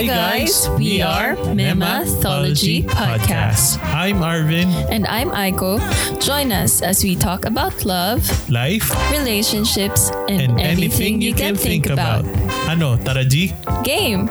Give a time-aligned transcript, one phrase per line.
[0.00, 3.76] Hi guys, we are Memathology Podcast.
[3.84, 4.72] I'm Arvin.
[4.88, 5.76] And I'm Aiko.
[6.24, 12.24] Join us as we talk about love, Life relationships, and, anything, you can think about.
[12.64, 13.52] Ano, tara G?
[13.84, 14.24] Game!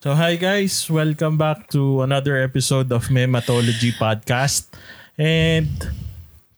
[0.00, 4.72] So hi guys, welcome back to another episode of Mematology Podcast.
[5.20, 5.68] And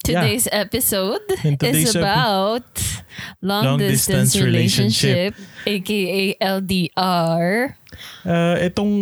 [0.00, 2.64] Today's episode In today's is about
[3.44, 5.36] long, Long distance, distance relationship.
[5.36, 7.76] relationship, aka LDR.
[8.24, 8.92] uh, itong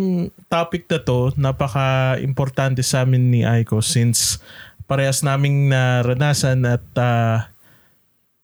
[0.51, 4.43] topic na to, napaka-importante sa amin ni Aiko since
[4.91, 7.47] parehas naming naranasan at uh,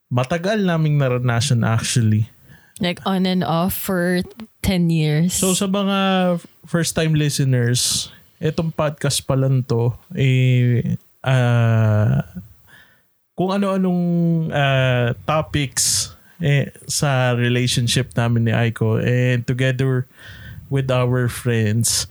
[0.07, 2.31] matagal naming naranasan actually.
[2.79, 4.23] Like on and off for
[4.63, 5.35] 10 years.
[5.35, 12.21] So sa mga first time listeners, itong podcast pa lang to, eh, ah,
[13.33, 14.03] kung ano-anong
[14.53, 20.05] ah, topics eh, sa relationship namin ni Aiko and together
[20.69, 22.07] with our friends,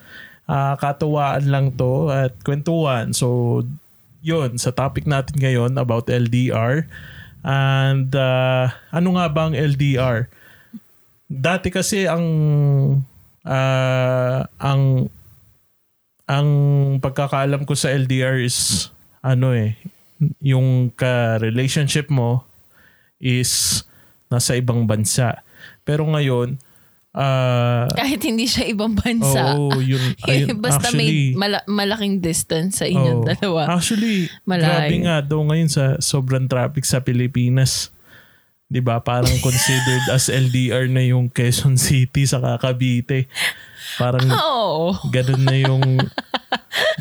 [0.51, 3.15] ah, katuwaan lang to at kwentuhan.
[3.15, 3.63] So,
[4.25, 6.89] yun, sa topic natin ngayon about LDR.
[7.45, 10.33] And ah, ano nga ba ang LDR?
[11.29, 12.25] Dati kasi ang
[13.45, 15.13] ah, ang
[16.25, 16.49] ang
[17.05, 18.89] pagkakaalam ko sa LDR is
[19.25, 19.81] ano eh
[20.45, 22.45] yung ka-relationship mo
[23.19, 23.83] is
[24.29, 25.41] nasa ibang bansa.
[25.83, 26.61] Pero ngayon
[27.15, 29.55] ah Kahit hindi siya ibang bansa.
[29.55, 33.29] Oo, yun, ayun, Basta actually, may mala- malaking distance sa inyong Oo.
[33.31, 33.61] dalawa.
[33.71, 34.67] Actually, Malayo.
[34.67, 37.95] grabe nga daw ngayon sa sobrang traffic sa Pilipinas.
[38.67, 38.99] 'Di ba?
[38.99, 43.31] Parang considered as LDR na yung Quezon City sa Cavite.
[43.95, 44.99] Parang Oo.
[45.15, 45.85] ganun na yung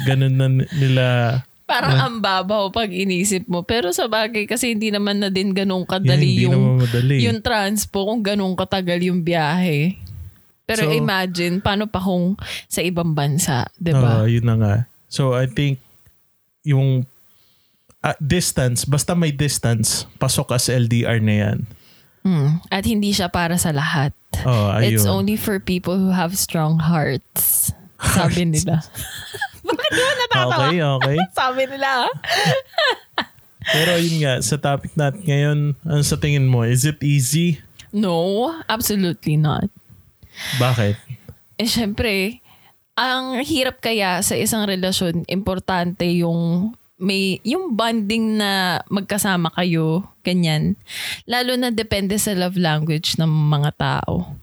[0.05, 1.05] ganun na nila
[1.73, 3.65] Parang ang babaw pag inisip mo.
[3.65, 7.17] Pero sa bagay kasi hindi naman na din ganun kadali hindi yung, madali.
[7.25, 9.97] yung transpo kung ganun katagal yung biyahe.
[10.69, 12.37] Pero So- imagine, paano pa kung
[12.69, 14.29] sa ibang bansa, di Oo, ba?
[14.29, 14.75] yun na nga.
[15.09, 15.81] So I think
[16.61, 17.09] yung
[18.05, 21.57] ah, distance, basta may distance, pasok as LDR na yan.
[22.23, 22.63] Hmm.
[22.71, 24.15] At hindi siya para sa lahat.
[24.47, 24.95] Oh, ayun.
[24.95, 27.75] It's only for people who have strong hearts.
[28.19, 28.83] Sabi nila.
[29.63, 30.65] Bakit di ba natatawa?
[30.67, 31.17] Okay, okay.
[31.31, 31.91] Sabi nila.
[33.63, 36.67] Pero yun nga, sa topic natin ngayon, ano sa tingin mo?
[36.67, 37.63] Is it easy?
[37.95, 39.71] No, absolutely not.
[40.59, 40.99] Bakit?
[41.61, 42.43] Eh, syempre,
[42.99, 50.79] ang hirap kaya sa isang relasyon, importante yung may yung bonding na magkasama kayo, ganyan.
[51.27, 54.37] Lalo na depende sa love language ng mga tao.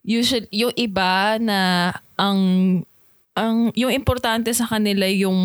[0.00, 2.40] Usually, yung iba na ang
[3.40, 5.38] ang yung importante sa kanila yung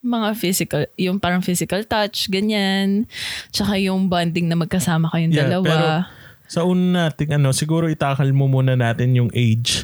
[0.00, 3.10] mga physical, yung parang physical touch, ganyan.
[3.50, 5.66] Tsaka yung bonding na magkasama kayong Yeah, dalawa.
[5.66, 6.04] pero-
[6.46, 9.82] Sa una nating ano, siguro itakal mo muna natin yung age.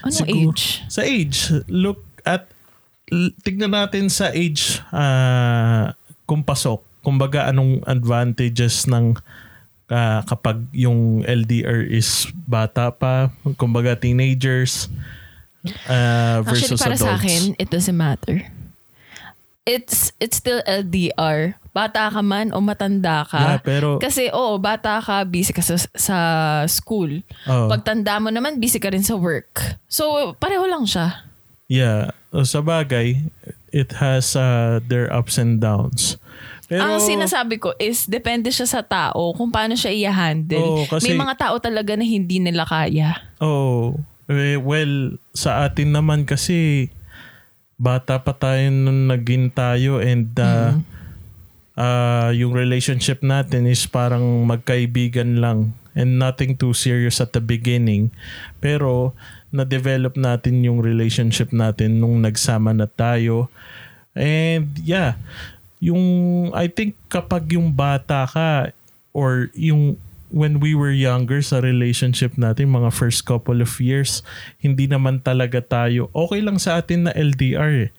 [0.00, 0.80] ano siguro- age?
[0.88, 2.48] Sa age, look at,
[3.44, 5.92] tignan natin sa age ah,
[6.24, 6.80] kung pasok.
[7.04, 9.20] Kumbaga anong advantages ng
[9.88, 15.17] ah, kapag yung LDR is bata pa, kumbaga teenagers ah,
[15.64, 17.02] Actually, versus para adults.
[17.02, 18.46] sa akin, it doesn't matter.
[19.62, 21.60] It's it's still LDR.
[21.76, 23.60] Bata ka man o matanda Yeah, ka.
[23.60, 26.16] pero Kasi oo, bata ka, busy ka sa, sa
[26.66, 27.20] school.
[27.44, 29.76] oh, Pagtanda mo naman, busy ka rin sa work.
[29.86, 31.28] So, pareho lang siya.
[31.68, 33.28] yeah, sa bagay,
[33.68, 36.16] it has uh, their ups and downs.
[36.64, 40.60] Pero, Ang sinasabi ko is, depende siya sa tao kung paano siya i-handle.
[40.60, 43.20] Oo, kasi- May mga tao talaga na hindi nila kaya.
[43.38, 46.88] Oh, eh, well, sa atin naman kasi
[47.78, 50.74] bata pa tayo nung naging tayo and uh,
[51.78, 58.10] uh, yung relationship natin is parang magkaibigan lang and nothing too serious at the beginning.
[58.58, 59.14] Pero
[59.48, 63.48] na-develop natin yung relationship natin nung nagsama na tayo.
[64.12, 65.16] And yeah,
[65.78, 66.02] yung
[66.52, 68.74] I think kapag yung bata ka
[69.14, 69.96] or yung
[70.28, 74.20] when we were younger sa relationship natin, mga first couple of years,
[74.60, 77.90] hindi naman talaga tayo, okay lang sa atin na LDR eh.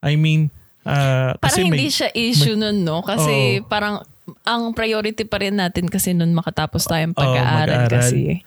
[0.00, 0.48] I mean,
[0.84, 3.04] ah, Parang kasi hindi may, siya issue nun, no?
[3.04, 3.68] Kasi Oo.
[3.68, 4.00] parang
[4.46, 7.92] ang priority pa rin natin kasi nun makatapos tayong Oo, pag-aaral mag-aaral.
[8.00, 8.46] kasi.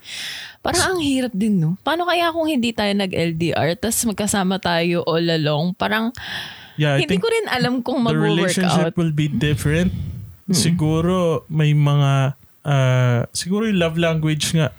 [0.64, 1.76] Parang ang hirap din, no?
[1.84, 5.76] Paano kaya kung hindi tayo nag-LDR tapos magkasama tayo all along?
[5.76, 6.16] Parang
[6.80, 8.98] yeah, I hindi ko rin alam kung the mag-work relationship out.
[8.98, 9.92] will be different.
[10.52, 14.74] Siguro may mga ah, siguro yung love language nga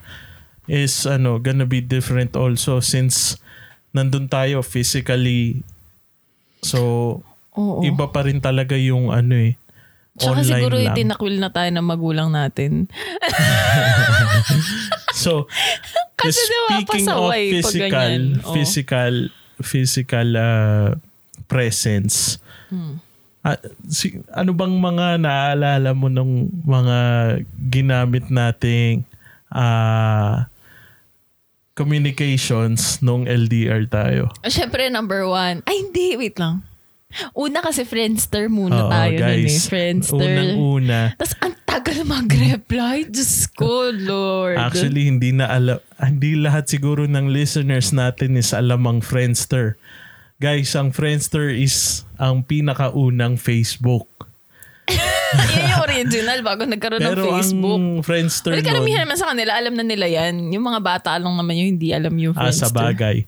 [0.65, 3.37] is ano gonna be different also since
[3.93, 5.61] nandun tayo physically
[6.61, 7.21] so
[7.53, 7.81] Oo.
[7.81, 9.55] iba pa rin talaga yung ano eh
[10.15, 10.87] Tsaka online siguro lang.
[10.91, 12.87] itinakwil na tayo ng magulang natin.
[15.15, 15.47] So,
[16.19, 18.13] Kasi di ba, speaking of pasaway pag physical.
[18.39, 18.53] Oo.
[18.55, 19.13] physical,
[19.61, 20.89] physical uh,
[21.47, 22.97] presence, Hmm.
[23.45, 26.99] Ah, si, ano bang mga naaalala mo ng mga
[27.69, 29.05] ginamit nating
[29.53, 30.49] ah,
[31.77, 34.33] communications nung LDR tayo?
[34.49, 35.61] Siyempre, number one.
[35.69, 36.17] Ay, hindi.
[36.17, 36.65] Wait lang.
[37.31, 39.47] Una kasi Friendster muna Oo, tayo nun eh.
[39.47, 39.71] guys.
[39.71, 40.19] Friendster.
[40.19, 41.01] Unang-una.
[41.15, 43.07] Tapos ang tagal mag-reply.
[43.07, 44.59] Diyos ko, Lord.
[44.59, 49.79] Actually, hindi na alam, hindi lahat siguro ng listeners natin is alam ang Friendster.
[50.43, 54.11] Guys, ang Friendster is ang pinakaunang Facebook.
[55.35, 57.79] Yun yung original bago nagkaroon ng Pero Facebook.
[57.81, 60.53] ang Friendster Pero karamihan naman sa kanila, alam na nila yan.
[60.53, 62.69] Yung mga bata lang naman yung hindi alam yung ah, Friendster.
[62.69, 63.25] sa bagay.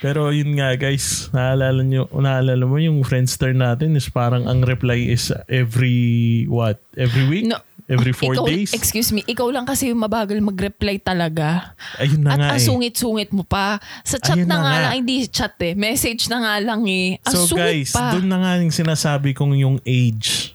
[0.00, 5.12] Pero yun nga guys, naalala nyo, naalala mo yung Friendster natin is parang ang reply
[5.12, 6.80] is every, what?
[6.96, 7.46] Every week?
[7.46, 7.60] No.
[7.86, 8.74] Every four ikaw, days?
[8.74, 11.70] Excuse me, ikaw lang kasi yung mabagal mag-reply talaga.
[12.02, 12.66] Ayun na At nga ang eh.
[12.66, 13.78] sungit-sungit mo pa.
[14.02, 14.82] Sa chat Ayun na, na nga nga.
[14.82, 15.78] lang, hindi chat eh.
[15.78, 17.22] Message na nga lang eh.
[17.22, 18.10] Ang So sungit guys, pa.
[18.10, 20.50] doon na nga yung sinasabi kong yung age.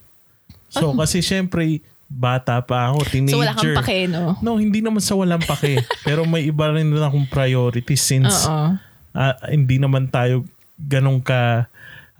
[0.67, 1.79] So kasi syempre,
[2.11, 3.39] bata pa ako, teenager.
[3.39, 4.35] so wala kang pake, no?
[4.43, 5.79] No, hindi naman sa walang pake.
[6.07, 8.75] pero may iba rin na akong priority since ah,
[9.47, 10.43] hindi naman tayo
[10.75, 11.71] ganun ka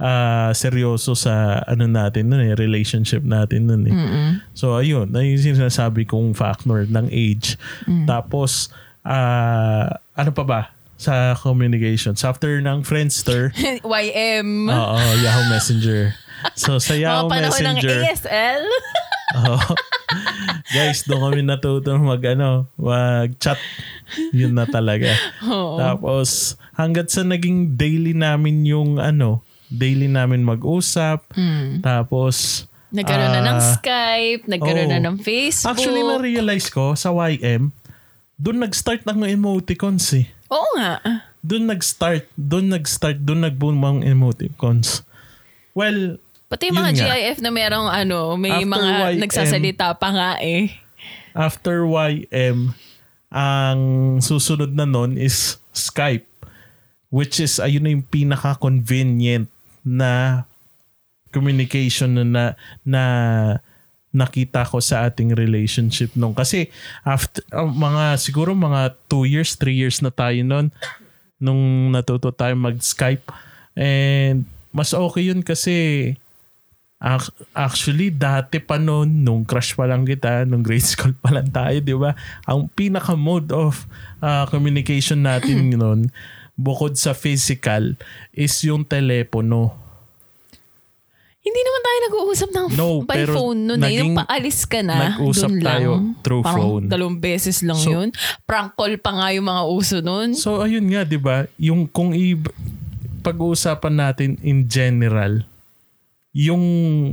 [0.01, 3.94] ah, seryoso sa ano natin nun eh, relationship natin nun eh.
[3.94, 4.30] Mm-mm.
[4.57, 7.56] So ayun, na yung sinasabi kong factor ng age.
[7.86, 8.09] Mm.
[8.09, 8.74] Tapos,
[9.06, 10.62] ah, ano pa ba?
[10.98, 12.25] Sa communications.
[12.25, 13.53] After ng Friendster,
[13.86, 14.69] YM.
[14.69, 16.18] Oo, Yahoo Messenger.
[16.57, 18.63] So sa mga Yahoo panahon ng Messenger, ASL.
[19.38, 19.74] oo.
[20.74, 23.62] guys, doon kami natuto mag ano, mag-chat.
[24.33, 25.13] Yun na talaga.
[25.48, 25.80] Oo.
[25.80, 31.23] Tapos hanggat sa naging daily namin yung ano, daily namin mag-usap.
[31.31, 31.79] Mm.
[31.79, 34.94] Tapos Nagkaroon na ng ah, Skype, nagkaroon oo.
[35.00, 35.79] na ng Facebook.
[35.79, 37.71] Actually, na-realize ko sa YM,
[38.35, 40.27] doon nag-start ang emoticons eh.
[40.51, 41.00] Oo nga.
[41.39, 45.07] Doon nag-start, doon nag-start, doon nag-boom ang emoticons.
[45.71, 46.19] Well,
[46.51, 47.15] Pati yung mga nga.
[47.15, 50.75] GIF na merong ano, may After mga YM, nagsasalita pa nga eh.
[51.31, 52.75] after YM,
[53.31, 53.79] ang
[54.19, 56.27] susunod na nun is Skype.
[57.07, 59.47] Which is, ayun na yung pinaka-convenient
[59.85, 60.43] na
[61.31, 62.43] communication na, na,
[62.83, 63.03] na
[64.11, 66.35] nakita ko sa ating relationship nung.
[66.35, 66.67] Kasi
[67.07, 70.67] after, uh, mga, siguro mga 2 years, 3 years na tayo nun
[71.39, 73.25] nung natuto tayo mag-Skype.
[73.73, 74.43] And
[74.75, 76.15] mas okay yun kasi
[77.01, 81.49] Ac- Actually, dati pa noon, nung crush pa lang kita, nung grade school pa lang
[81.49, 82.13] tayo, di ba?
[82.45, 83.89] Ang pinaka-mode of
[84.21, 86.13] uh, communication natin noon,
[86.53, 87.95] bukod sa physical,
[88.31, 89.77] is yung telepono.
[91.42, 93.98] Hindi naman tayo nag-uusap ng No, by pero phone nun eh.
[93.98, 95.65] Yung naging- paalis ka na, nag-usap dun lang.
[95.65, 96.86] tayo through Parang phone.
[96.86, 98.07] dalawang beses lang So- yun.
[98.45, 100.38] Prank call pa nga yung mga uso nun.
[100.38, 101.50] So, ayun nga, di ba?
[101.57, 102.38] Yung kung i-
[103.21, 105.42] pag-uusapan natin in general,
[106.31, 106.63] yung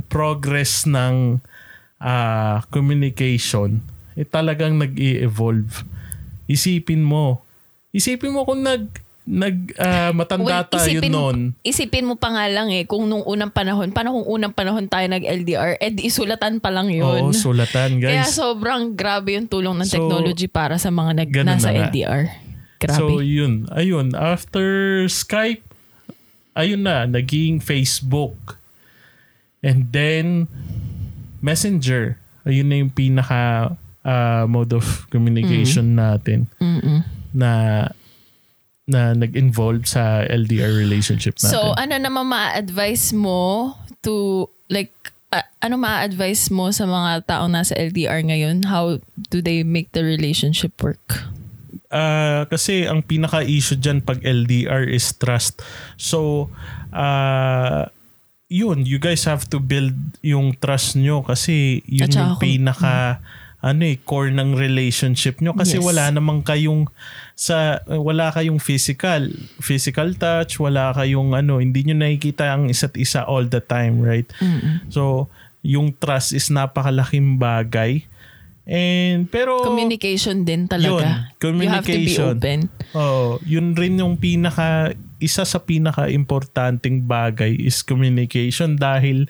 [0.05, 1.41] progress ng
[1.97, 3.83] ah, communication,
[4.13, 5.83] eh talagang nag-i-evolve.
[6.45, 7.43] Isipin mo.
[7.91, 8.87] Isipin mo kung nag
[9.29, 11.37] nag ah, matanda Well, tayo isipin, noon.
[11.61, 15.05] isipin mo pa nga lang eh, kung nung unang panahon, paano kung unang panahon tayo
[15.05, 17.29] nag-LDR, eh di isulatan pa lang yun.
[17.29, 18.33] Oo, sulatan Kaya guys.
[18.33, 21.85] sobrang grabe yung tulong ng So, technology para sa mga nag, nasa na.
[21.87, 22.21] LDR.
[22.81, 22.97] Grabe.
[22.97, 24.65] So yun, ayun, after
[25.05, 25.61] Skype,
[26.57, 28.57] ayun na, naging Facebook.
[29.61, 30.49] And then,
[31.39, 32.17] Messenger.
[32.43, 37.03] Ayun na yung pinaka ah, mode of communication natin Mm-mm.
[37.29, 37.51] na
[38.89, 41.53] na nag-involve sa LDR relationship natin.
[41.53, 44.91] So, ano naman ma-advise mo to, like,
[45.29, 48.65] a- ano ma-advise mo sa mga taong nasa LDR ngayon?
[48.65, 48.97] How
[49.29, 51.29] do they make the relationship work?
[51.89, 55.61] Ah, kasi ang pinaka-issue dyan pag LDR is trust.
[55.97, 56.49] So,
[56.93, 57.89] ah,
[58.49, 59.93] yun, you guys have to build
[60.25, 63.21] yung trust nyo kasi yun At yung pinaka
[63.59, 65.83] ano eh, core ng relationship nyo kasi Yes.
[65.83, 66.87] wala namang kayong
[67.33, 69.27] sa wala kayong physical
[69.59, 74.31] physical touch wala kayong ano hindi nyo nakikita ang isa't isa all the time right
[74.39, 74.87] Mm-mm.
[74.87, 75.27] so
[75.59, 78.07] yung trust is napakalaking bagay
[78.63, 81.27] and pero Communication din talaga.
[81.41, 82.37] Yun, You have to be communication.
[82.37, 82.59] open.
[82.93, 89.25] Oh, yun rin yung pinaka isa sa pinaka importanting bagay is communication dahil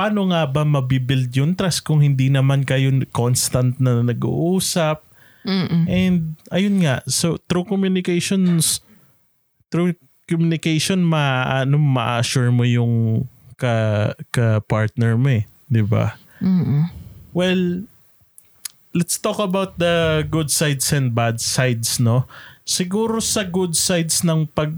[0.00, 5.04] paano nga ba mabibuild yung trust kung hindi naman kayo constant na nag-uusap
[5.44, 5.84] Mm-mm.
[5.84, 8.80] and ayun nga so through communications
[9.68, 9.92] through
[10.24, 13.28] communication ma ano ma-assure mo yung
[13.60, 16.16] ka ka partner mo eh 'di ba?
[16.42, 16.90] Mm-mm.
[17.30, 17.86] Well,
[18.90, 22.26] let's talk about the good sides and bad sides, no?
[22.66, 24.74] Siguro sa good sides ng pag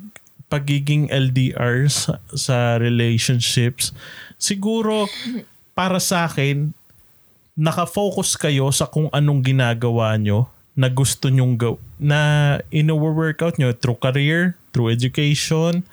[0.53, 3.89] pagiging LDR sa, sa relationships,
[4.43, 5.07] siguro
[5.73, 6.75] para sa akin,
[7.55, 12.19] nakafocus kayo sa kung anong ginagawa nyo na gusto nyong go na
[12.69, 15.85] ino-workout nyo through career, through education.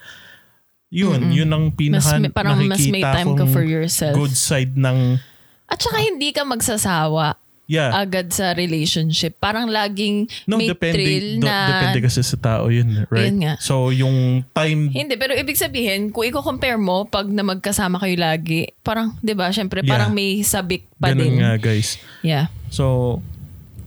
[0.90, 4.12] Yun, yun ang Mas, pinaka may- parang mas may time ka for yourself.
[4.12, 5.22] good side ng
[5.70, 7.38] At saka hindi ka magsasawa
[7.70, 7.94] yeah.
[7.94, 9.38] agad sa relationship.
[9.38, 11.70] Parang laging No, may depende, thrill do- na...
[11.70, 13.30] depende kasi sa tao yun, right?
[13.30, 13.54] Yun nga.
[13.62, 18.74] So, yung time, Hindi, pero ibig sabihin, kung i-compare mo, pag na magkasama kayo lagi,
[18.82, 19.94] parang, di ba, syempre, Yeah.
[19.94, 21.34] parang may sabik pa ganun din.
[21.38, 21.96] nga guys.
[22.26, 22.50] Yeah.
[22.74, 23.22] So,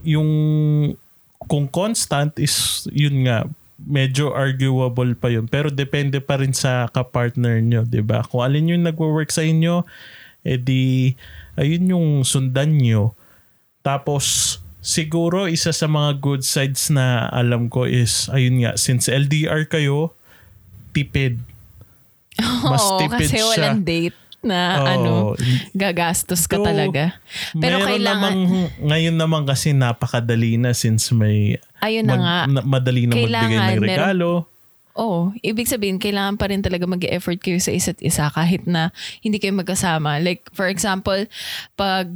[0.02, 0.30] yung
[1.44, 3.44] kung constant is, yun nga,
[3.76, 5.44] medyo arguable pa yun.
[5.44, 8.24] Pero depende pa rin sa kapartner nyo, di ba?
[8.24, 9.84] Kung alin yung nagwo-work sa inyo,
[10.40, 11.12] edi,
[11.54, 13.12] ayun yung sundan nyo.
[13.84, 19.68] Tapos, siguro isa sa mga good sides na alam ko is, ayun nga, since LDR
[19.68, 20.16] kayo,
[20.90, 21.36] tipid.
[22.64, 23.46] Mas Oo, tipid kasi siya.
[23.46, 24.86] walang date na Oo.
[24.88, 25.12] ano,
[25.72, 27.16] gagastos ka Though, talaga.
[27.52, 28.38] Pero kailangan, namang,
[28.80, 33.56] ngayon naman kasi napakadali na since may ayun na mag- nga, na- madali na magbigay
[33.76, 34.48] ng regalo.
[34.94, 39.42] Oo, ibig sabihin, kailangan pa rin talaga mag-effort kayo sa isa't isa kahit na hindi
[39.42, 40.22] kayo magkasama.
[40.22, 41.18] Like, for example,
[41.74, 42.06] pag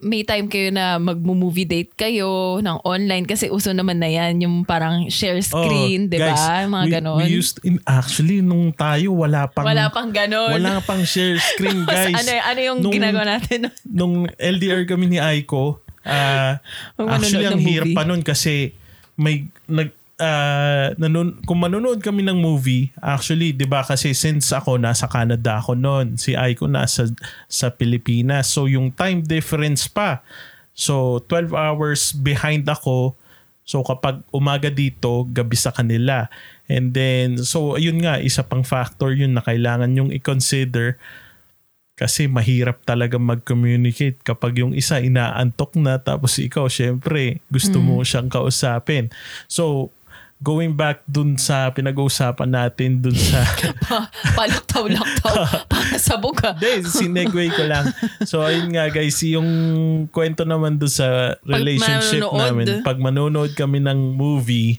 [0.00, 4.62] may time kayo na mag-movie date kayo ng online kasi uso naman na yan yung
[4.62, 6.38] parang share screen, Oh, di ba?
[6.64, 7.18] Mga we, ganon.
[7.18, 10.54] We used, in, actually, nung tayo, wala pang, Wala pang ganon.
[10.54, 12.14] wala pang share screen, guys.
[12.14, 13.74] ano, ano yung Nung- ginagawa natin?
[13.98, 18.78] Nung LDR kami ni Aiko, Ang actually, ang ng hirap pa nun kasi
[19.18, 24.76] may, nag, ah, nanon, kung manonood kami ng movie, actually, di ba kasi since ako
[24.76, 27.06] nasa Canada ako noon, si Aiko nasa
[27.46, 28.50] sa Pilipinas.
[28.50, 30.20] So, yung time difference pa.
[30.74, 33.14] So, 12 hours behind ako.
[33.62, 36.26] So, kapag umaga dito, gabi sa kanila.
[36.66, 40.98] And then, so, yun nga, isa pang factor yun na kailangan yung i-consider
[41.98, 48.30] kasi mahirap talaga mag-communicate kapag yung isa inaantok na tapos ikaw syempre gusto mo siyang
[48.30, 49.10] kausapin.
[49.50, 49.90] So
[50.38, 53.42] going back dun sa pinag-uusapan natin dun sa
[53.84, 54.06] Pa,
[54.38, 55.34] palaktaw-laktaw.
[55.72, 56.54] para sa buka.
[56.54, 57.90] Hindi, sinegway ko lang.
[58.22, 59.48] So ayun nga guys, yung
[60.14, 62.38] kwento naman dun sa relationship manonood.
[62.38, 62.66] namin.
[62.86, 64.78] Pag manonood kami ng movie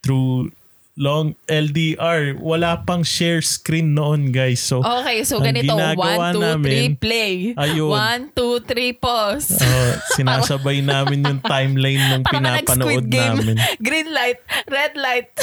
[0.00, 0.48] through
[0.94, 4.62] long LDR, wala pang share screen noon guys.
[4.62, 5.74] So Okay, so ganito.
[5.74, 7.34] ginagawa 1, 2, 3, namin, play.
[7.58, 7.90] Ayun.
[7.90, 9.58] 1, 2, 3, pause.
[9.58, 13.42] Oh, sinasabay namin yung timeline nung pinapanood game.
[13.42, 13.56] namin.
[13.86, 15.30] Green light, red light.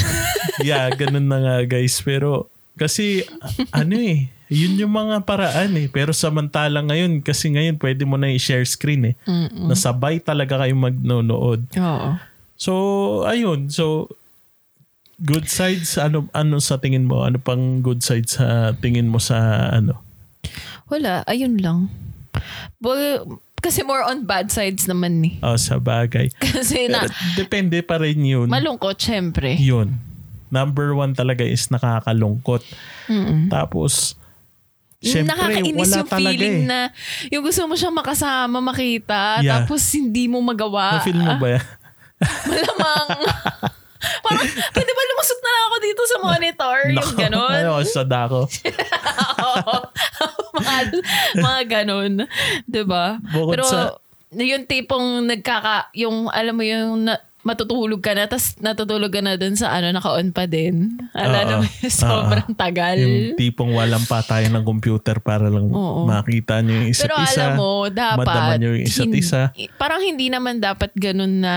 [0.62, 2.00] Yeah, ganun na nga guys.
[2.00, 3.26] Pero kasi
[3.72, 5.88] ano eh, yun yung mga paraan eh.
[5.88, 9.16] Pero samantalang ngayon, kasi ngayon pwede mo na i-share screen eh.
[9.52, 11.66] Nasabay talaga kayo magnonood.
[11.72, 12.10] Oo.
[12.56, 12.72] So,
[13.26, 13.72] ayun.
[13.74, 14.06] So,
[15.22, 17.22] good sides, ano ano sa tingin mo?
[17.22, 19.38] Ano pang good sides sa tingin mo sa
[19.70, 20.02] ano?
[20.88, 21.88] Wala, ayun lang.
[22.78, 25.38] Well, kasi more on bad sides naman ni.
[25.40, 26.34] Oh, sa bagay.
[26.42, 28.50] Kasi na, Pero depende pa rin yun.
[28.50, 29.54] malungkot syempre.
[29.56, 30.02] yun.
[30.50, 32.66] Number one talaga is nakakalungkot.
[33.08, 33.48] Mm-mm.
[33.48, 34.18] Tapos,
[35.00, 36.68] syempre, Nakakainis wala yung talaga feeling eh.
[36.68, 36.80] na
[37.30, 39.64] yung gusto mo siyang makasama, makita, Yeah.
[39.64, 41.00] tapos hindi mo magawa.
[41.00, 41.66] Na-feel mo ba yan?
[42.50, 43.08] Malamang.
[44.26, 46.80] Parang, pwede ba lumusot na lang ako dito sa monitor?
[46.90, 47.54] yung ganon.
[47.54, 48.40] Ano, sa dako.
[49.52, 49.76] Oo.
[50.58, 50.82] mga,
[51.38, 52.14] mga ganon.
[52.66, 53.18] Diba?
[53.32, 53.98] Bukod Pero, sa-
[54.32, 59.34] yung tipong nagkaka, yung, alam mo yung, na, matutulog ka na, tapos natutulog ka na
[59.36, 60.98] dun sa ano, naka-on pa din.
[61.12, 61.58] Alam Oo.
[61.62, 62.98] mo, sobrang tagal.
[62.98, 66.06] Yung tipong walang patayan ng computer para lang Oo.
[66.06, 67.34] makita nyo yung isa't Pero isa.
[67.34, 69.42] alam mo, dapat, Madaman nyo yung isa't hin- isa.
[69.76, 71.56] parang hindi naman dapat ganun na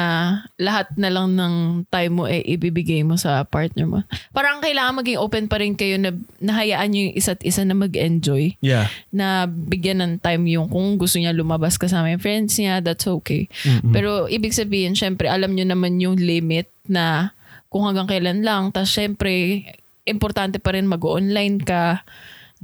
[0.56, 1.54] lahat na lang ng
[1.86, 3.98] time mo eh ibibigay mo sa partner mo.
[4.30, 6.10] Parang kailangan maging open pa rin kayo na
[6.40, 8.56] nahayaan nyo yung isa't isa na mag-enjoy.
[8.60, 8.88] Yeah.
[9.10, 13.46] Na bigyan ng time yung kung gusto niya lumabas kasama yung friends niya, that's okay.
[13.62, 13.92] Mm-mm.
[13.92, 17.34] Pero ibig sabihin, syempre, alam nyo naman yung limit na
[17.66, 18.70] kung hanggang kailan lang.
[18.70, 19.66] Tapos syempre,
[20.04, 22.06] importante pa rin mag-online ka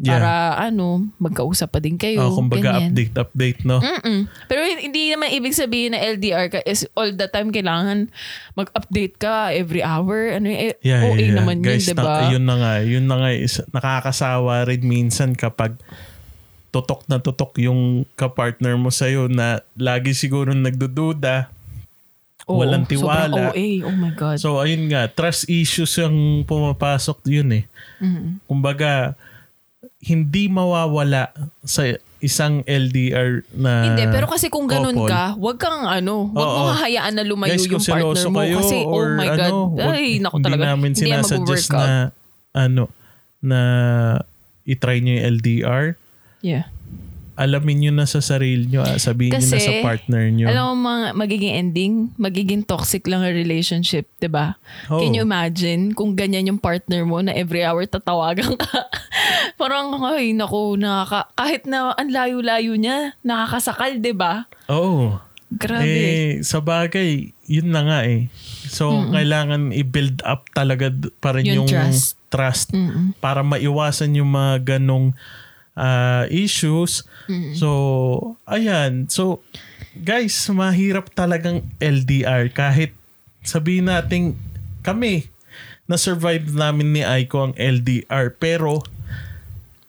[0.01, 0.17] Yeah.
[0.17, 0.33] para
[0.65, 2.25] ano, magkausap pa din kayo.
[2.25, 2.89] Oh, kumbaga ganyan.
[2.89, 3.85] update, update, no?
[3.85, 4.33] Mm-mm.
[4.49, 8.09] Pero hindi naman ibig sabihin na LDR ka is all the time kailangan
[8.57, 10.33] mag-update ka every hour.
[10.33, 11.37] Ano, eh, Yeah, OA yeah, yeah.
[11.37, 12.17] naman Guys, yun, diba?
[12.17, 12.73] na- yun na nga.
[12.81, 13.31] Yun na nga.
[13.35, 15.77] Is, nakakasawa rin minsan kapag
[16.73, 21.53] tutok na tutok yung kapartner mo sa'yo na lagi siguro nagdududa.
[22.51, 23.55] Oo, walang tiwala.
[23.55, 23.87] OA.
[23.87, 24.37] Oh my God.
[24.43, 25.07] So, ayun nga.
[25.07, 27.65] Trust issues yung pumapasok yun eh.
[28.03, 28.43] Mm.
[28.45, 29.15] Kumbaga,
[30.01, 31.31] hindi mawawala
[31.63, 31.87] sa
[32.21, 35.09] isang LDR na Hindi, pero kasi kung ganun couple.
[35.09, 38.39] ka, wag kang ano, wag mo hahayaan na lumayo Guys, yung partner mo.
[38.45, 40.63] kayo Kasi, oh my God, ano, wag- ay, naku talaga.
[40.69, 42.13] namin Hindi yan sinasuggest na
[42.53, 42.85] ano
[43.41, 43.61] na
[44.69, 45.85] itry nyo yung LDR.
[46.45, 46.69] Yeah.
[47.41, 48.85] Alamin nyo na sa sarili nyo.
[48.85, 50.45] ah, Sabihin nyo na Kasi, sa partner nyo.
[50.45, 54.61] Alam mo, mga magiging ending, magiging toxic lang ang relationship, 'di ba?
[54.93, 55.01] Oo.
[55.01, 58.85] Can you imagine kung ganyan yung partner mo na every hour tatawagan ka?
[59.61, 64.45] Parang, ay, naku, nakaka, kahit na ang layo-layo niya, nakakasakal, 'di ba?
[64.69, 65.17] Oo.
[65.51, 65.83] Grabe.
[65.83, 68.31] Eh, sa bagay, yun na nga eh.
[68.71, 72.15] So, kailangan i-build up talaga pa rin Yung yung, trust.
[72.31, 73.19] trust Mm-mm.
[73.19, 75.11] para maiwasan yung mga ganong
[75.79, 77.05] ah, issues.
[77.55, 77.69] So,
[78.47, 79.07] ayan.
[79.07, 79.43] So,
[79.95, 82.95] guys, mahirap talagang LDR kahit
[83.47, 84.35] sabihin natin
[84.83, 85.31] kami
[85.87, 88.83] na-survive namin ni Aiko ang LDR pero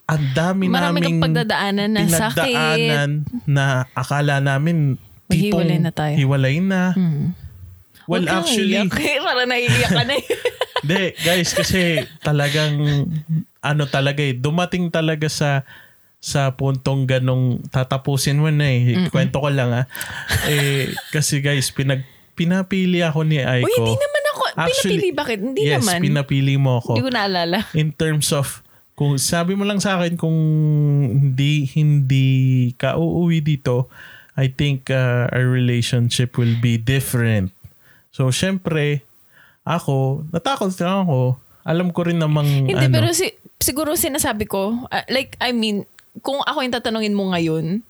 [0.09, 2.41] ang dami Marami naming pagdadaanan na sakit.
[2.41, 3.09] pinagdaanan
[3.47, 5.00] na akala namin
[5.31, 6.17] tipong na tayo.
[6.19, 6.91] hiwalay na.
[6.97, 7.31] Mm.
[8.09, 8.91] Well, kang actually, iiyak.
[9.27, 10.25] Parang naiiyak ka na eh.
[10.83, 13.07] Hindi, guys, kasi talagang
[13.62, 15.63] ano talaga eh, dumating talaga sa
[16.22, 19.10] sa puntong ganong tatapusin mo na eh.
[19.10, 19.86] Kwento ko lang ah.
[20.46, 22.06] Eh, kasi guys, pinag,
[22.38, 23.65] pinapili ako ni Aiko.
[23.65, 24.41] Uy, hindi naman ako.
[24.53, 25.39] Actually, pinapili bakit?
[25.41, 26.00] Hindi yes, naman.
[26.06, 26.94] pinapili mo ako.
[26.94, 27.60] Hindi ko naalala.
[27.74, 28.62] In terms of,
[28.94, 30.38] kung sabi mo lang sa akin kung
[31.10, 32.27] hindi hindi
[32.77, 33.89] ka uuwi dito,
[34.38, 37.50] I think uh, our relationship will be different.
[38.13, 39.01] So, syempre,
[39.65, 41.41] ako, natakot lang ako.
[41.65, 45.86] Alam ko rin namang Hindi, ano, pero si, siguro sinasabi ko, uh, like, I mean,
[46.20, 47.86] kung ako yung tatanungin mo ngayon,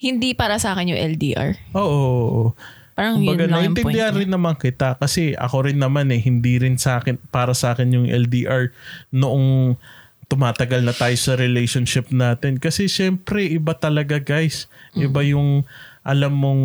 [0.00, 1.60] hindi para sa akin yung LDR.
[1.76, 2.56] Oo.
[2.96, 3.96] Parang Kumbaga, yun lang yung point.
[3.96, 4.08] niya.
[4.12, 7.92] rin naman kita kasi ako rin naman eh, hindi rin sa akin, para sa akin
[7.92, 8.72] yung LDR
[9.12, 9.76] noong
[10.30, 12.56] tumatagal na tayo sa relationship natin.
[12.56, 14.70] Kasi syempre, iba talaga guys.
[14.94, 15.66] Iba yung
[16.06, 16.62] alam mong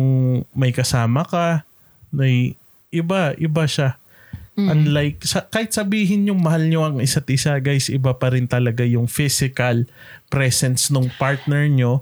[0.54, 1.66] may kasama ka,
[2.14, 2.54] may
[2.94, 3.98] iba, iba siya.
[4.56, 8.80] Unlike, sa, kahit sabihin yung mahal nyo ang isa't isa, guys, iba pa rin talaga
[8.88, 9.84] yung physical
[10.32, 12.00] presence ng partner nyo.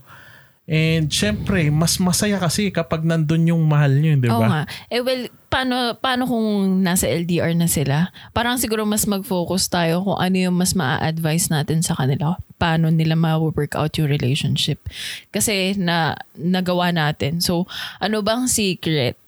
[0.64, 4.48] And syempre, mas masaya kasi kapag nandun yung mahal nyo, di Oo ba?
[4.48, 4.62] nga.
[4.88, 8.08] Eh well, paano, paano kung nasa LDR na sila?
[8.32, 12.40] Parang siguro mas mag-focus tayo kung ano yung mas ma-advise natin sa kanila.
[12.56, 14.80] Paano nila ma-work out yung relationship.
[15.28, 17.44] Kasi na nagawa natin.
[17.44, 17.68] So,
[18.00, 19.20] ano bang secret?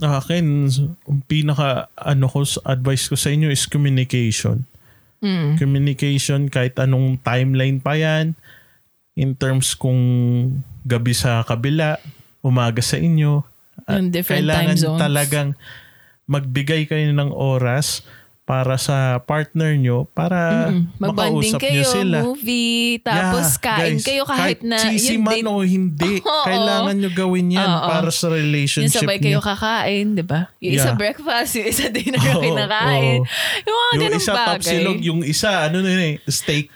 [0.00, 0.68] Akin,
[1.04, 4.64] ang pinaka ano ko, advice ko sa inyo is communication.
[5.20, 5.60] Mm.
[5.60, 8.32] Communication kahit anong timeline pa yan.
[9.12, 10.00] In terms kung
[10.88, 12.00] gabi sa kabila,
[12.40, 13.44] umaga sa inyo.
[13.88, 15.00] Yung at different kailangan time zones.
[15.00, 15.50] talagang
[16.30, 18.06] magbigay kayo ng oras
[18.50, 20.98] para sa partner nyo para Mm.
[20.98, 22.18] Magbanding makausap kayo, nyo sila.
[22.26, 26.42] movie, tapos Yeah, kain guys, kayo kahit, na cheesy yung man o hindi, Oo.
[26.42, 27.86] kailangan nyo gawin yan Oo.
[27.86, 29.22] para sa yung relationship sabay nyo.
[29.22, 30.50] kayo kakain, di ba?
[30.58, 30.98] Yung isa Yeah.
[30.98, 33.22] breakfast, yung isa dinner Oo, kinakain.
[33.22, 33.30] oo.
[33.62, 34.48] Yung mga yung isa bagay.
[34.50, 36.66] tapsilog, yung isa ano na yun eh, steak.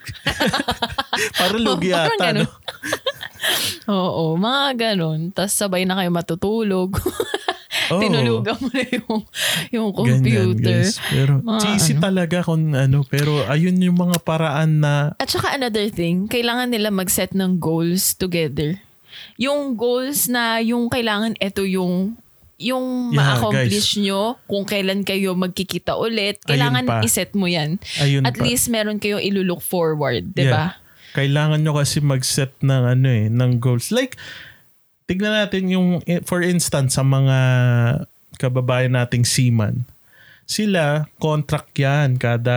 [1.37, 2.47] para lugi Parang ata, no?
[3.85, 5.29] Oo, mga ganun.
[5.29, 6.95] Tapos sabay na kayo matutulog.
[7.89, 8.01] Oo.
[8.01, 9.19] Tinulugan mo na yung,
[9.69, 10.81] yung Ganyan, computer.
[10.81, 10.97] guys.
[11.05, 12.01] Pero Mga cheesy ano.
[12.01, 12.97] talaga kung ano.
[13.03, 18.13] Pero ayun yung mga paraan na At saka another thing, kailangan nila mag-set ng goals
[18.13, 18.79] together.
[19.35, 22.15] Yung goals na yung kailangan ito yung
[22.55, 27.75] yung Yeah, ma-accomplish nyo kung kailan kayo magkikita ulit, kailangan iset mo yan.
[27.99, 28.43] ayun At pa.
[28.43, 30.55] least meron kayong ilulook forward, di Yeah.
[30.55, 30.65] ba?
[31.11, 33.91] Kailangan nyo kasi mag-set ng ano eh, ng goals.
[33.91, 34.15] Like,
[35.05, 35.87] tignan natin yung,
[36.25, 37.37] for instance, sa mga
[38.37, 39.85] kababayan nating seaman.
[40.45, 42.53] Sila, contract yan, kada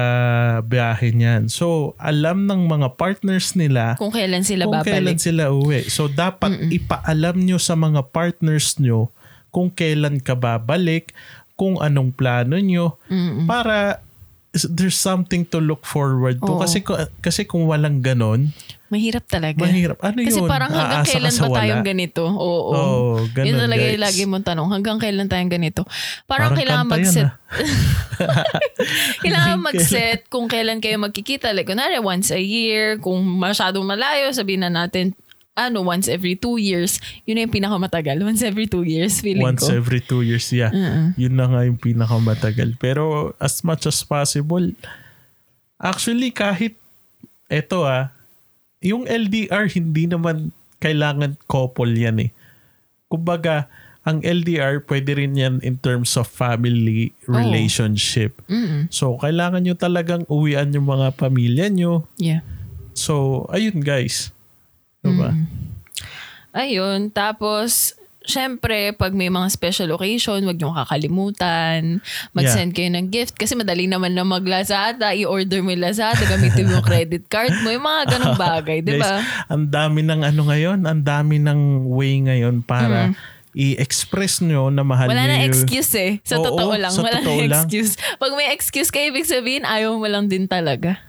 [0.61, 1.49] biyahe niyan.
[1.49, 5.25] So, alam ng mga partners nila Kung kailan sila kung kailan babalik.
[5.25, 5.89] sila uwi.
[5.89, 9.09] So, dapat ipaalam nyo sa mga partners nyo
[9.49, 11.17] kung kailan ka babalik,
[11.57, 13.49] kung anong plano nyo, Mm-mm.
[13.49, 14.05] para
[14.53, 16.53] there's something to look forward to.
[16.57, 16.61] Oo.
[16.61, 16.85] Kasi,
[17.25, 18.53] kasi kung walang ganon,
[18.89, 19.61] Mahirap talaga.
[19.61, 20.01] mahirap.
[20.01, 20.49] Ano Kasi yun?
[20.49, 22.25] parang hanggang Aasa ka kailan ba tayong ganito?
[22.25, 22.73] Oo.
[22.73, 23.93] Oo, ganun, Yun talaga guys.
[23.93, 24.69] yung lagi mong tanong.
[24.73, 25.83] Hanggang kailan tayong ganito?
[26.25, 27.29] Parang, Parang kailangan mag-set.
[27.29, 27.37] ah.
[29.23, 31.53] kailangan mag-set kung kailan kayo magkikita.
[31.53, 32.97] Like, kunwari, once a year.
[32.97, 35.13] Kung masyadong malayo, sabihin na natin,
[35.53, 36.97] ano, once every two years.
[37.25, 38.17] Yun na yung pinakamatagal.
[38.23, 39.75] Once every two years, feeling Once ko.
[39.75, 40.71] every two years, yeah.
[40.71, 41.19] Mm-mm.
[41.19, 42.79] Yun na nga yung pinakamatagal.
[42.79, 44.63] Pero as much as possible,
[45.77, 46.79] actually kahit
[47.49, 48.15] eto ah,
[48.85, 52.31] yung LDR hindi naman kailangan couple yan eh.
[53.11, 53.67] Kumbaga,
[54.07, 58.41] ang LDR pwede rin yan in terms of family relationship.
[58.47, 58.89] Mm-mm.
[58.89, 62.07] So, kailangan nyo talagang uwian yung mga pamilya nyo.
[62.17, 62.47] Yeah.
[62.95, 64.31] So, ayun guys.
[65.03, 65.35] Diba?
[65.35, 65.47] Mm.
[66.57, 67.01] Ayun.
[67.13, 67.98] Tapos,
[68.29, 72.05] syempre, pag may mga special occasion, wag niyong kakalimutan.
[72.31, 73.35] Mag-send kayo ng gift.
[73.35, 75.11] Kasi madali naman na mag-Lazada.
[75.11, 76.21] I-order mo yung Lazada.
[76.21, 77.73] Gamitin mo yung credit card mo.
[77.73, 78.79] Yung mga ganong bagay.
[78.81, 79.25] Di ba?
[79.49, 83.17] Ang dami ng ano ngayon, ang dami ng way ngayon para
[83.59, 85.11] i-express nyo na mahal Mm.
[85.11, 86.13] Wala nyo na excuse eh.
[86.23, 86.93] Sa Oo, totoo lang.
[86.93, 87.65] sa Wala totoo na lang.
[87.65, 87.97] excuse.
[88.15, 91.01] Pag may excuse kayo, ibig sabihin, ayaw mo lang din talaga.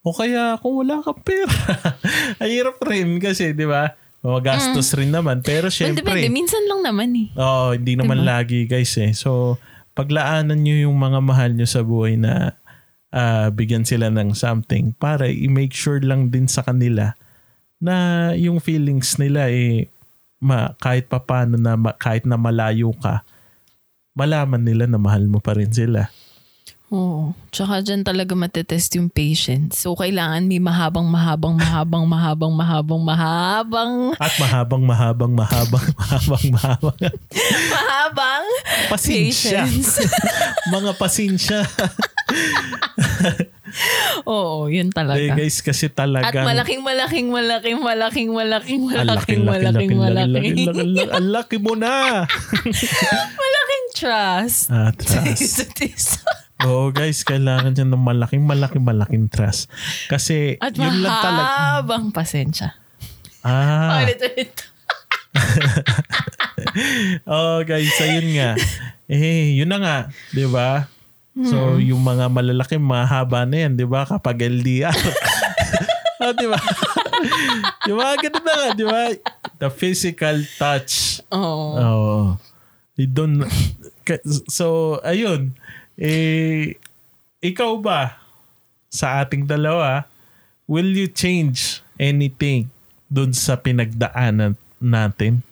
[0.00, 1.52] O kaya kung wala kang pera.
[2.40, 3.92] Ang hirap rin kasi, di ba?
[4.28, 5.40] Magastos rin naman.
[5.40, 5.72] Pero Mm.
[5.72, 6.28] Well, syempre, depende.
[6.28, 7.28] Minsan lang naman eh.
[7.34, 8.28] Oo, hindi naman Diba?
[8.36, 9.16] lagi guys eh.
[9.16, 9.56] So,
[9.96, 12.54] paglaanan nyo yung mga mahal nyo sa buhay na
[13.08, 17.16] ah, bigyan sila ng something para i-make sure lang din sa kanila
[17.80, 19.88] na yung feelings nila eh
[20.38, 23.22] ma, kahit papano na ma, kahit na malayo ka,
[24.14, 26.10] malaman nila na mahal mo pa rin sila.
[26.88, 27.36] Oo.
[27.52, 29.76] Tsaka dyan talaga matetest yung patience.
[29.76, 36.96] So, kailangan may mahabang, mahabang, mahabang, mahabang, mahabang, mahabang, At mahabang, mahabang, mahabang, mahabang, mahabang.
[37.68, 38.46] mahabang
[38.88, 39.68] Pasensya.
[39.68, 40.00] patience.
[40.74, 41.60] mga pasensya.
[44.24, 45.36] Oo, yun talaga.
[45.36, 46.40] guys, kasi At talagang...
[46.48, 51.28] malaking, malaking, malaking, malaking, malaking, malaking, laki, malaking, laki, laki, malaking, laki, laki, laki, Ang
[51.36, 52.24] laki mo na.
[53.36, 54.72] malaking trust.
[54.72, 55.36] Ah, trust.
[55.36, 59.70] Isa't Oo guys, kailangan dyan ng malaking, malaking, malaking trust.
[60.10, 61.46] Kasi At yun lang talaga.
[61.78, 62.74] mahabang pasensya.
[63.46, 64.50] Ah, Ulit, ulit.
[67.24, 68.50] oh guys, ayun nga.
[69.06, 69.96] Eh, yun na nga,
[70.34, 70.90] di ba?
[71.38, 74.02] So, yung mga malalaki, mahaba na yan, di ba?
[74.02, 74.90] Kapag LDR.
[76.18, 76.58] oh, di ba?
[77.86, 79.00] yung mga ganun na nga, di ba?
[79.62, 81.22] The physical touch.
[81.30, 81.78] Oo.
[81.78, 82.18] Oo.
[82.98, 83.46] You don't,
[84.50, 85.54] so, ayun.
[85.98, 86.78] Eh,
[87.42, 88.22] ikaw ba,
[88.86, 90.06] sa ating dalawa,
[90.70, 92.70] will you change anything
[93.10, 95.42] dun sa pinagdaanan natin?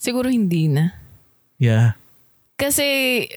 [0.00, 0.96] Siguro hindi na.
[1.60, 2.00] Yeah.
[2.56, 3.28] Kasi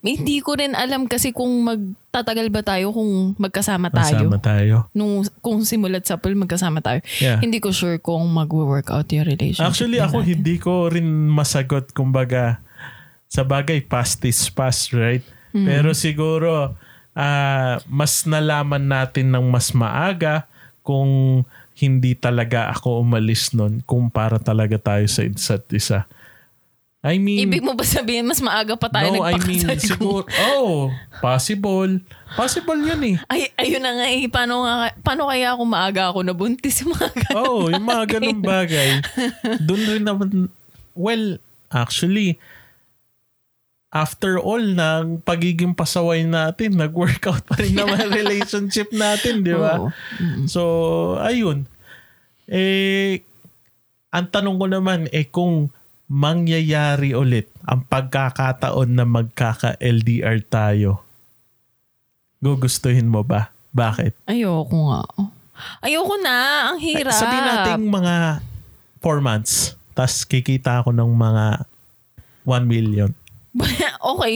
[0.00, 4.32] hindi ko rin alam kasi kung magtatagal ba tayo kung magkasama tayo.
[4.32, 4.76] Masama tayo.
[4.96, 7.04] Nung, kung simulat sa pool, magkasama tayo.
[7.20, 7.36] Yeah.
[7.44, 9.68] Hindi ko sure kung mag-work out yung relationship.
[9.68, 10.30] Actually, ako natin.
[10.40, 12.64] hindi ko rin masagot kumbaga
[13.28, 15.22] sa bagay past is past, right?
[15.50, 15.66] Mm.
[15.66, 16.74] Pero siguro
[17.14, 20.46] ah, mas nalaman natin ng mas maaga
[20.80, 21.42] kung
[21.80, 26.04] hindi talaga ako umalis nun kumpara talaga tayo sa isa't isa.
[27.00, 29.96] I mean, Ibig mo ba sabihin mas maaga pa tayo no, I mean, nagpakasal?
[29.96, 30.92] siguro, oh,
[31.24, 32.04] possible.
[32.36, 33.16] Possible yun eh.
[33.24, 34.28] Ay, ayun na nga eh.
[34.28, 37.36] Paano, nga, paano kaya ako maaga ako nabuntis yung mga ganun?
[37.40, 39.00] Oo, oh, yung mga ganung bagay.
[39.64, 40.28] Doon rin naman,
[40.92, 41.40] well,
[41.72, 42.36] actually,
[43.90, 49.82] after all ng pagiging pasaway natin, nag-workout pa rin naman relationship natin, di ba?
[49.82, 49.88] Oo.
[50.22, 50.46] Mm.
[50.46, 50.62] So,
[51.18, 51.66] ayun.
[52.46, 53.22] Eh,
[54.14, 55.74] ang tanong ko naman, eh kung
[56.10, 61.02] mangyayari ulit ang pagkakataon na magkaka-LDR tayo,
[62.42, 63.50] gugustuhin mo ba?
[63.70, 64.26] Bakit?
[64.26, 65.02] Ayoko nga.
[65.82, 66.70] Ayoko na.
[66.74, 67.14] Ang hirap.
[67.14, 68.42] Sabihin natin mga
[68.98, 69.78] 4 months.
[69.94, 71.44] Tapos kikita ako ng mga
[72.42, 73.10] 1 million.
[74.12, 74.34] okay.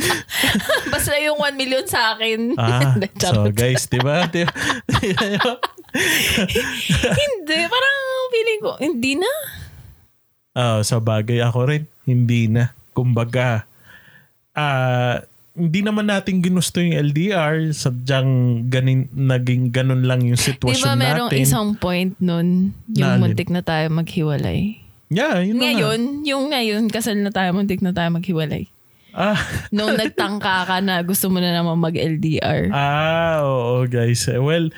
[0.92, 2.54] Basta yung 1 million sa akin.
[2.56, 4.24] Ah, so guys, di ba?
[4.30, 4.54] Di ba?
[7.10, 7.58] hindi.
[7.66, 7.96] Parang
[8.30, 9.32] feeling ko, hindi na.
[10.54, 12.72] Ah, sa bagay ako rin, hindi na.
[12.94, 13.64] Kumbaga,
[14.54, 15.22] ah,
[15.54, 20.96] hindi naman natin ginusto yung LDR, sadyang ganin, naging ganun lang yung Di sitwasyon ba
[20.96, 21.42] merong natin.
[21.42, 23.20] isang point nun, yung alin?
[23.20, 24.78] muntik na tayo maghiwalay?
[25.10, 25.66] Yeah, yun na nga.
[25.68, 28.70] Ngayon, yung ngayon, kasal na tayo, muntik na tayo maghiwalay.
[29.10, 29.34] Ah,
[29.74, 32.70] Nung nagtangka ka na gusto mo na naman mag-LDR.
[32.70, 34.22] ah, oo guys.
[34.24, 34.70] Eh, Well,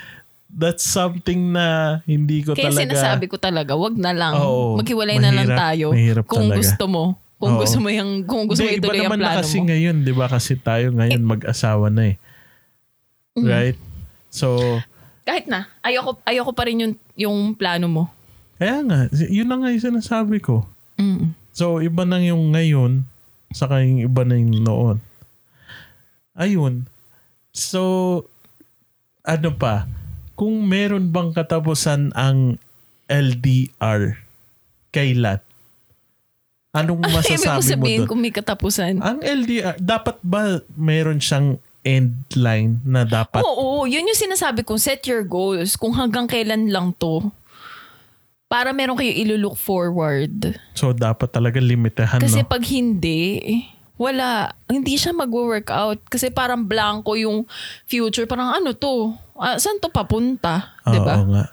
[0.48, 2.80] that's something na hindi ko Kaya talaga...
[2.82, 4.34] sinasabi ko talaga, wag na lang.
[4.34, 5.86] Oo, Maghiwalay na lang mahirap, tayo.
[5.92, 6.58] mahirap kung talaga.
[6.58, 7.04] gusto mo.
[7.36, 7.60] Kung Oo.
[7.60, 9.64] gusto mo yung, kung gusto mo Hindi, iba ituloy ang naman na plano kasi mo.
[9.66, 10.26] ngayon, di ba?
[10.26, 12.16] Kasi tayo ngayon mag-asawa na eh.
[13.34, 13.44] Mm.
[13.44, 13.78] Right?
[14.28, 14.56] So,
[15.22, 18.04] Kahit na, ayoko, ayoko pa rin yung, yung plano mo.
[18.62, 20.62] Kaya nga, yun na nga yung sinasabi ko.
[20.94, 21.34] Mm.
[21.50, 23.02] So, iba na yung ngayon,
[23.50, 25.02] saka yung iba na yung noon.
[26.38, 26.86] Ayun.
[27.50, 27.82] So,
[29.26, 29.90] ano pa?
[30.38, 32.62] Kung meron bang katapusan ang
[33.10, 34.22] LDR,
[34.94, 35.42] kailan?
[36.70, 38.06] Anong masasabi mo doon?
[38.06, 39.02] kung may katapusan.
[39.02, 44.78] Ang LDR, dapat ba meron siyang end line na dapat Oo, yun yung sinasabi ko.
[44.78, 45.74] Set your goals.
[45.74, 47.26] Kung hanggang kailan lang to.
[48.52, 50.60] Para meron kayo ilo-look forward.
[50.76, 52.48] So, dapat talaga limitahan, Kasi no?
[52.52, 53.40] pag hindi,
[53.96, 54.52] wala.
[54.68, 56.04] Hindi siya magwo-workout.
[56.04, 57.48] Kasi parang blanco yung
[57.88, 58.28] future.
[58.28, 59.16] Parang ano to?
[59.40, 60.76] Ah, saan to papunta?
[60.84, 61.14] Oo 'Di ba?
[61.24, 61.44] nga.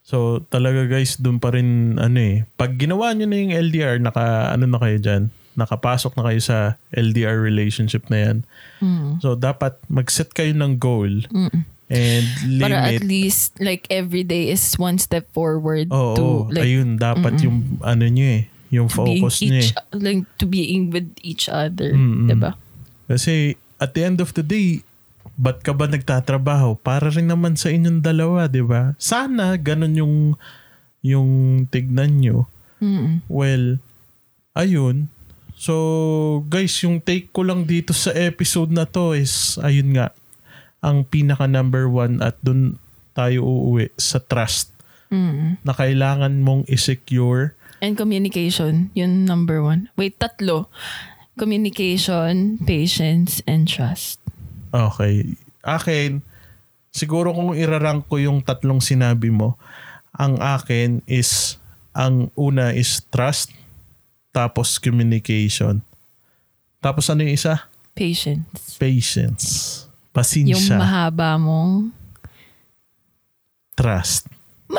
[0.00, 2.42] So talaga guys, doon pa rin ano eh.
[2.56, 5.22] Pag ginawa nyo na yung LDR, naka ano na kayo dyan,
[5.54, 6.56] nakapasok na kayo sa
[6.90, 8.36] LDR relationship na yan.
[8.82, 9.22] Mm.
[9.22, 11.62] So dapat mag-set kayo ng goal Mm.
[11.90, 12.24] And
[12.62, 13.10] Para at limit.
[13.10, 16.24] least like every day is one step forward Oo, to
[16.54, 19.66] like ayun, dapat yung ano nyo eh, yung focus nyo eh.
[19.66, 22.30] each like to being with each other, Mm-mm.
[22.30, 22.54] 'di ba?
[23.10, 24.86] Kasi at the end of the day,
[25.34, 26.78] ba't ka ba nagtatrabaho?
[26.78, 28.94] Para rin naman sa inyong dalawa, di ba?
[29.02, 30.14] Sana ganun yung
[31.02, 31.30] yung
[31.72, 32.46] tignan nyo.
[32.78, 33.24] Mm.
[33.26, 33.80] Well,
[34.54, 35.08] ayun.
[35.60, 40.08] So, guys, yung take ko lang dito sa episode na to is, ayun nga,
[40.80, 42.80] ang pinaka number one at dun
[43.12, 44.72] tayo uuwi sa trust
[45.10, 45.58] Mm.
[45.66, 47.58] na kailangan mong i-secure.
[47.82, 49.90] And communication, yun number one.
[49.98, 50.70] Wait, tatlo.
[51.34, 54.22] Communication, patience, and trust.
[54.70, 55.34] Okay.
[55.66, 56.22] Akin,
[56.94, 59.58] siguro kung irarank ko yung tatlong sinabi mo,
[60.14, 61.58] ang akin is,
[61.90, 63.50] ang una is trust,
[64.30, 65.82] tapos communication.
[66.78, 67.66] Tapos ano yung isa?
[67.98, 68.78] Patience.
[68.78, 69.46] Patience.
[70.10, 70.74] Yung Pasensya.
[70.74, 71.94] mahaba mong...
[73.78, 74.26] trust.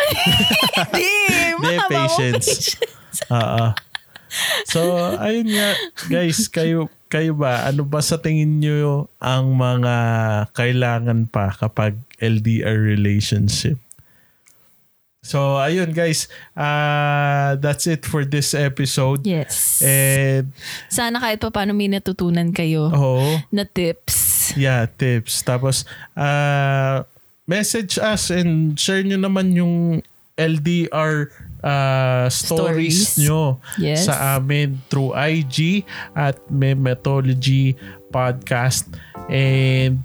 [0.92, 1.08] Hindi!
[1.56, 2.76] Mahaba mong patience.
[3.32, 3.72] Oo.
[4.68, 4.80] So,
[5.20, 5.76] ayun nga,
[6.12, 9.96] guys, kayo, kayo ba, ano ba sa tingin nyo ang mga
[10.52, 13.80] kailangan pa kapag LDR relationship?
[15.22, 16.26] So, ayun guys,
[16.58, 19.22] uh, that's it for this episode.
[19.22, 19.78] Yes.
[19.86, 20.50] And,
[20.90, 24.21] Sana kahit pa paano may natutunan kayo oh, na tips.
[24.56, 25.42] Yeah, tips.
[25.42, 25.84] Tapos,
[26.16, 27.04] uh,
[27.46, 30.02] message us and share nyo naman yung
[30.40, 31.30] LDR
[31.62, 33.20] uh, stories, Stories.
[33.22, 34.08] nyo Yes.
[34.10, 35.86] sa amin through IG
[36.16, 37.78] at Memetology
[38.10, 38.90] Podcast.
[39.30, 40.02] And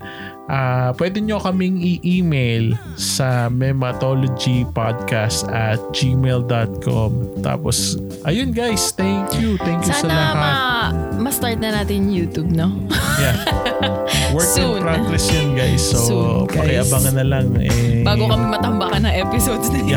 [0.46, 7.10] uh, pwede nyo kaming i-email sa mematologypodcast at gmail.com.
[7.40, 9.54] Tapos, ayun guys, thank you.
[9.60, 10.34] Thank you sa Sana lahat.
[10.34, 10.50] ma,
[11.24, 12.72] ma-start na natin YouTube, no?
[13.16, 13.36] Yeah.
[14.34, 14.80] Work in Soon.
[14.82, 15.80] progress yun guys.
[15.80, 16.58] So, Soon, guys.
[16.58, 17.46] pakiabangan na lang.
[17.56, 19.80] Eh, Bago kami matambakan ng episodes na.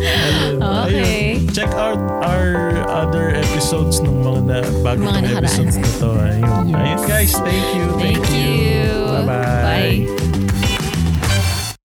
[0.00, 0.56] Ayun.
[0.60, 1.29] Okay.
[1.50, 6.10] Check out our other episodes ng mga na, bago Mga episodes na to.
[6.14, 6.70] Ayun.
[6.70, 6.78] Yes.
[6.78, 7.86] Ayun guys, thank you.
[7.98, 8.86] Thank you.
[9.26, 10.06] Bye-bye.
[10.06, 10.29] Bye.